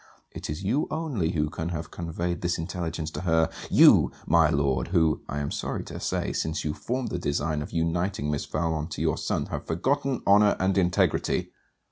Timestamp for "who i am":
4.87-5.51